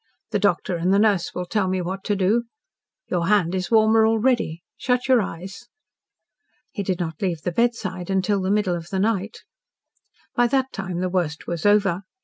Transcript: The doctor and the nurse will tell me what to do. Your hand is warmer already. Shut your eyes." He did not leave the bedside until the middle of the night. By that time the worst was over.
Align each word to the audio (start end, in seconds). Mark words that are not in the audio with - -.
The 0.31 0.39
doctor 0.39 0.77
and 0.77 0.91
the 0.91 0.97
nurse 0.97 1.35
will 1.35 1.45
tell 1.45 1.67
me 1.67 1.79
what 1.79 2.03
to 2.05 2.15
do. 2.15 2.45
Your 3.11 3.27
hand 3.27 3.53
is 3.53 3.69
warmer 3.69 4.07
already. 4.07 4.63
Shut 4.75 5.07
your 5.07 5.21
eyes." 5.21 5.67
He 6.71 6.81
did 6.81 6.99
not 6.99 7.21
leave 7.21 7.43
the 7.43 7.51
bedside 7.51 8.09
until 8.09 8.41
the 8.41 8.49
middle 8.49 8.75
of 8.75 8.87
the 8.89 8.97
night. 8.97 9.43
By 10.33 10.47
that 10.47 10.71
time 10.73 11.01
the 11.01 11.07
worst 11.09 11.45
was 11.45 11.67
over. 11.67 12.01